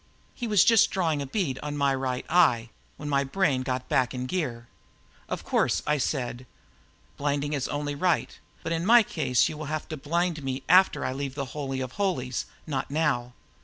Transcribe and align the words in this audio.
He 0.33 0.47
was 0.47 0.63
just 0.65 0.89
drawing 0.89 1.21
a 1.21 1.27
bead 1.27 1.59
on 1.61 1.77
my 1.77 1.93
right 1.93 2.25
eyeball 2.27 2.69
when 2.97 3.07
my 3.07 3.23
brain 3.23 3.61
got 3.61 3.87
back 3.87 4.15
in 4.15 4.25
gear. 4.25 4.65
"Of 5.29 5.43
course," 5.43 5.83
I 5.85 5.99
said, 5.99 6.47
"blinding 7.17 7.53
is 7.53 7.67
only 7.67 7.93
right. 7.93 8.39
But 8.63 8.71
in 8.71 8.83
my 8.83 9.03
case 9.03 9.47
you 9.47 9.57
will 9.59 9.65
have 9.65 9.87
to 9.89 9.97
blind 9.97 10.41
me 10.43 10.63
before 10.67 11.05
I 11.05 11.13
leave 11.13 11.35
the 11.35 11.45
Holy 11.53 11.81
of 11.81 11.91
Holies, 11.91 12.47
not 12.65 12.89
now. 12.89 13.33